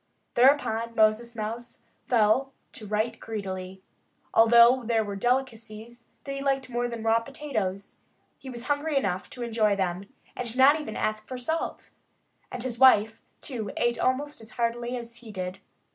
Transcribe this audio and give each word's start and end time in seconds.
Thereupon 0.33 0.95
Moses 0.95 1.35
Mouse 1.35 1.77
fell 2.07 2.53
to 2.71 2.87
right 2.87 3.19
greedily. 3.19 3.83
Although 4.33 4.81
there 4.83 5.03
were 5.03 5.15
delicacies 5.15 6.05
that 6.23 6.31
he 6.31 6.41
liked 6.41 6.71
more 6.71 6.87
than 6.87 7.03
raw 7.03 7.19
potatoes, 7.19 7.97
he 8.39 8.49
was 8.49 8.63
hungry 8.63 8.97
enough 8.97 9.29
to 9.29 9.43
enjoy 9.43 9.75
them 9.75 10.11
and 10.35 10.57
not 10.57 10.81
even 10.81 10.95
ask 10.95 11.27
for 11.27 11.37
salt. 11.37 11.91
And 12.51 12.63
his 12.63 12.79
wife, 12.79 13.21
too, 13.41 13.69
ate 13.77 13.99
almost 13.99 14.41
as 14.41 14.49
heartily 14.57 14.97
as 14.97 15.17
he 15.17 15.31
did. 15.31 15.59